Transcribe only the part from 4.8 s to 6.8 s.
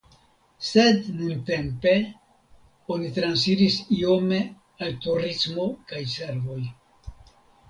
al turismo kaj servoj.